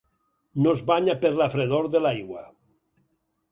[0.67, 2.43] No es banya per la fredor de l'aigua.